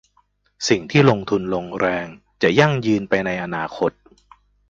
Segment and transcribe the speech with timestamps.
[0.69, 2.07] สิ่งที่ลงทุนลงแรง
[2.41, 3.91] จะยั่งยืนไปในอนาคต